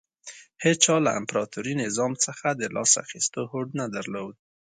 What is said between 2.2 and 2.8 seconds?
څخه د